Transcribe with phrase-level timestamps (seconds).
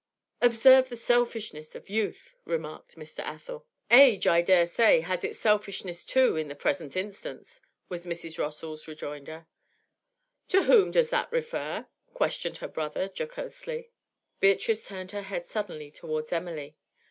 [0.41, 3.19] 'Observe the selfishness of youth,' remarked Mr.
[3.19, 3.67] Athel.
[3.91, 8.39] 'Age, I dare say, has its selfishness too in the present instance,' was Mrs.
[8.39, 9.45] Rossall's rejoinder.
[10.47, 11.85] 'To whom does that refer?'
[12.15, 13.91] questioned her brother, jocosely.
[14.39, 16.77] Beatrice turned her head suddenly towards Emily.